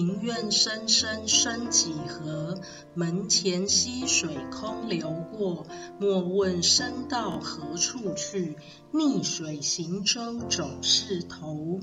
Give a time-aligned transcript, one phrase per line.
[0.00, 2.58] 庭院深深深几何？
[2.94, 5.66] 门前溪水空流过。
[5.98, 8.56] 莫问身到何处去，
[8.92, 11.80] 逆水行舟总是头。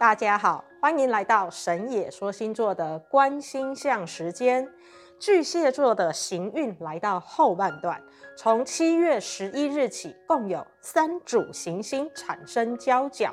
[0.00, 4.68] 大家好，欢迎来到神野说星座的观星象时间。
[5.20, 8.02] 巨蟹座的行运来到后半段，
[8.36, 13.32] 从七月十一日起，共有三组行星产生交角。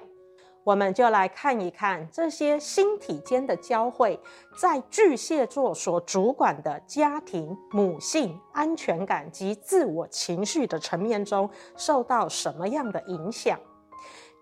[0.65, 4.19] 我们就来看一看这些星体间的交汇，
[4.57, 11.47] 在巨蟹座所主管的家庭、母性、安全感及自我情绪的层面中，
[11.77, 13.59] 受到什么样的影响？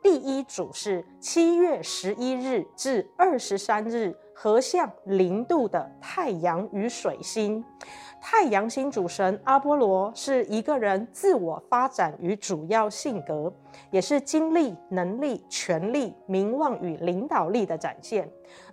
[0.02, 7.62] 第一组是七月十一日至二十三日合相零度的太阳与水星。
[8.26, 13.54] 太阳星主神阿波罗是一个人自我发展与主要性格，
[13.92, 18.24] 也是精力、能力、权力、名望与领导力的展现；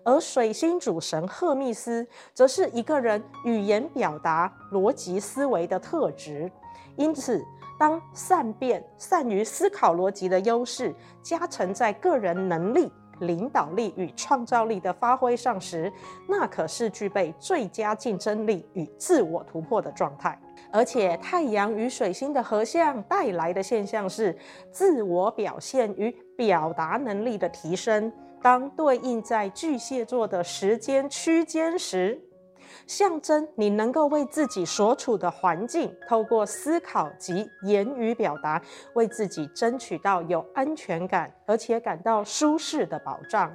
[0.04, 6.48] 而水星主神赫密斯则是一个人语言表达、逻辑思维的特质。
[6.94, 7.44] 因此，
[7.76, 12.88] 当善变、善于思考逻辑的优势加成在个人能力。
[13.20, 15.92] 领导力与创造力的发挥上时，
[16.28, 20.38] 那可是具备最佳竞争力与自我突破的状态。
[20.72, 24.36] 而且，太阳与水星的合相带来的现象是
[24.70, 28.12] 自我表现与表达能力的提升。
[28.42, 32.18] 当对应在巨蟹座的时间区间时，
[32.86, 38.60] 象征你能够为自己所处的环境，透过思考及言语表达，
[38.94, 43.52] 为自己争取到有安全感，而且感到舒适的保障。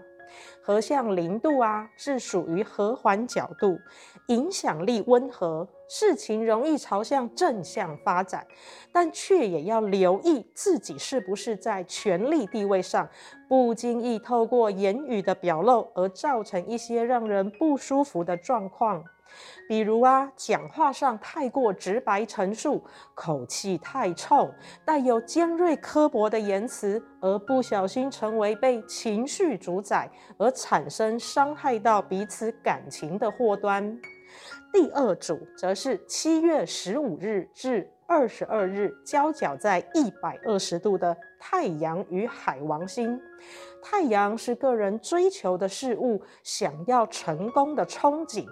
[0.62, 3.80] 合向零度啊，是属于和缓角度，
[4.28, 8.46] 影响力温和，事情容易朝向正向发展，
[8.92, 13.08] 但却也要留意自己是不是在权力地位上
[13.48, 19.04] 不经意透过言语的表露而造成一些让人不舒服的状况。
[19.68, 22.84] 比如啊，讲话上太过直白陈述，
[23.14, 24.54] 口气太冲，
[24.86, 34.00] 带有尖锐刻薄的言辞，而不小心成为被情绪主宰，而产生伤害到彼此感情的祸端。
[34.74, 43.22] 第二组则是七月十五日至二十二日交角在一百二十度的太阳与海王星。
[43.82, 48.46] 太阳是个人追求的事物，想要成功的憧憬。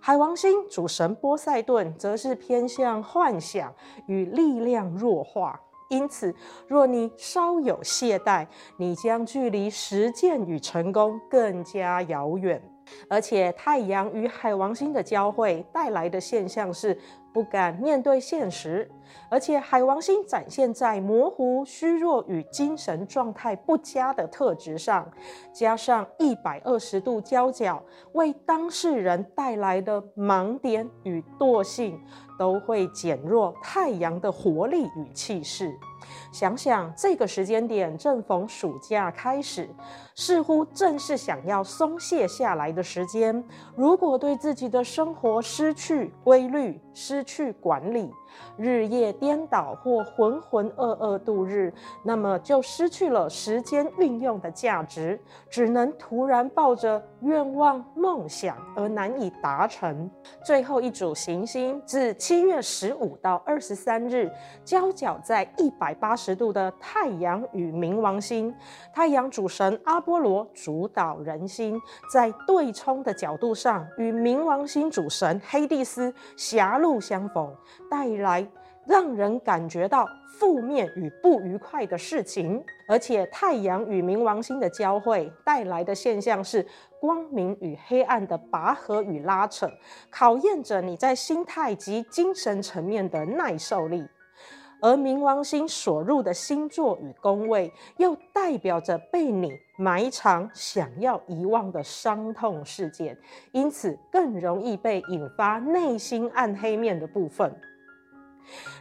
[0.00, 3.74] 海王星主神波塞顿则是偏向幻想
[4.06, 5.60] 与力量弱化，
[5.90, 6.34] 因此，
[6.66, 8.46] 若你稍有懈怠，
[8.78, 12.62] 你将距离实践与成功更加遥远。
[13.08, 16.98] 而且，太阳与海王星的交汇带来的现象是，
[17.38, 18.90] 不敢面对现实，
[19.30, 25.08] 而且海王星展现在模糊、虚弱与精神状态不佳的特质上，
[25.52, 27.80] 加上一百二十度交角，
[28.14, 31.96] 为当事人带来的盲点与惰性，
[32.36, 35.72] 都会减弱太阳的活力与气势。
[36.32, 39.68] 想想这个时间点正逢暑假开始，
[40.14, 43.44] 似乎正是想要松懈下来的时间。
[43.76, 48.10] 如果对自己的生活失去规律，失去管理，
[48.56, 51.72] 日夜颠倒或浑浑噩噩度日，
[52.02, 60.10] 那么就失去了时间运用的价值，只能突然抱着愿望梦想而难以达成。
[60.44, 64.30] 最后一组行星自七月十五到二十三日
[64.64, 68.54] 交角在一百八十度的太阳与冥王星，
[68.92, 71.80] 太阳主神阿波罗主导人心，
[72.12, 77.54] 在对冲的角度上与冥王星主神黑帝斯狭路相逢，
[77.90, 78.46] 带来
[78.86, 80.06] 让人感觉到
[80.38, 82.62] 负面与不愉快的事情。
[82.86, 86.66] 而且太阳与冥王星的交汇带来的现象是
[87.00, 89.70] 光明与黑暗的拔河与拉扯，
[90.10, 94.06] 考验着你在心态及精神层面的耐受力。
[94.80, 103.18] 而冥王星所入的星座与宫位，又代表着被你埋藏、想要遗忘的伤痛事件，
[103.50, 107.52] 因此更容易被引发内心暗黑面的部分。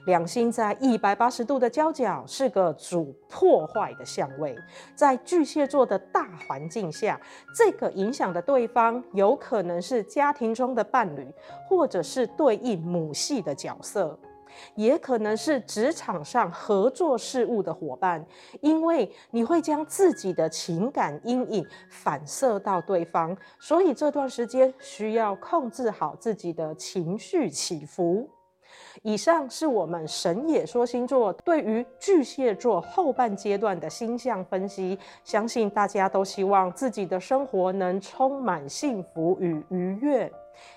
[0.05, 4.57] 两星在一百八十度的交角，是个主破坏的相位。
[4.95, 7.19] 在巨蟹座的大环境下，
[7.55, 11.27] 这个影响的对方有可能是家庭中的伴侣，
[11.67, 14.17] 或者是对应母系的角色。
[14.73, 18.25] 也可能是职场上合作事务的伙伴，
[18.61, 28.27] 因为你会将自己的情感阴影反射到对方，所以这段时间需要控制好自己的情绪起伏。
[29.03, 40.31] 以上是我们神野说星座对于巨蟹座后半阶段的星象分析，相信大家都希望自己的生活能充满幸福与愉悦，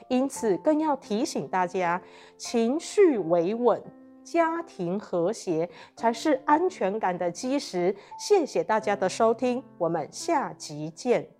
[0.09, 2.01] 因此更要提醒大家，
[2.37, 3.83] 情绪维稳、
[4.23, 7.95] 家庭和谐才是安全感的基石。
[8.19, 11.40] 谢谢大家的收听，我们下集见。